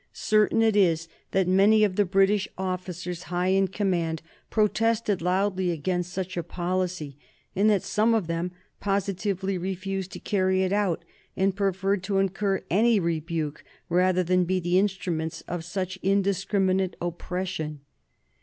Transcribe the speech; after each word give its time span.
Certain 0.13 0.63
it 0.63 0.75
is 0.75 1.07
that 1.29 1.47
many 1.47 1.83
of 1.83 1.95
the 1.95 2.05
British 2.05 2.47
officers 2.57 3.21
high 3.29 3.49
in 3.49 3.67
command 3.67 4.23
protested 4.49 5.21
loudly 5.21 5.69
against 5.69 6.11
such 6.11 6.35
a 6.35 6.41
policy, 6.41 7.19
and 7.55 7.69
that 7.69 7.83
some 7.83 8.15
of 8.15 8.25
them 8.25 8.51
positively 8.79 9.59
refused 9.59 10.11
to 10.11 10.19
carry 10.19 10.63
it 10.63 10.73
out, 10.73 11.05
and 11.37 11.55
preferred 11.55 12.01
to 12.01 12.17
incur 12.17 12.63
any 12.71 12.99
rebuke 12.99 13.63
rather 13.89 14.23
than 14.23 14.43
be 14.43 14.59
the 14.59 14.79
instruments 14.79 15.41
of 15.41 15.63
such 15.63 15.99
indiscriminate 16.01 16.95
oppression. 16.99 17.81